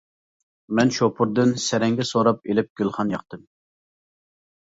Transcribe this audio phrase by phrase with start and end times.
[0.77, 3.43] مەن شوپۇردىن سەرەڭگە سوراپ ئېلىپ گۈلخان ياقتىم.